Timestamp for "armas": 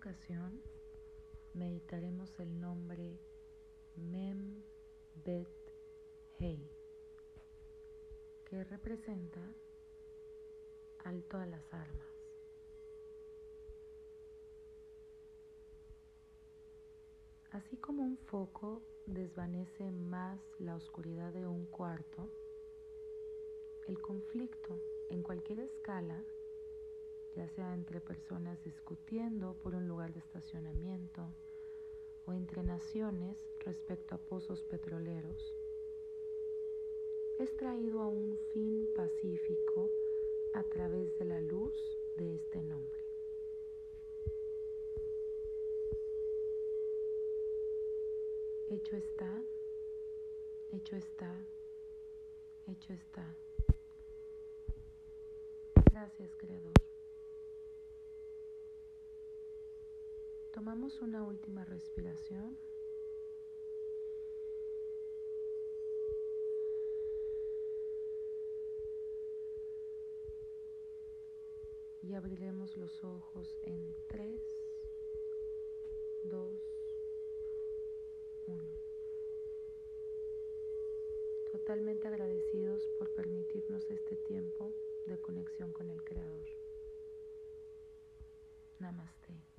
11.74-12.08